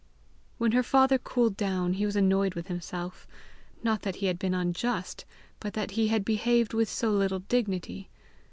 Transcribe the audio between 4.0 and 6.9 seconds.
that he had been unjust, but that he had behaved with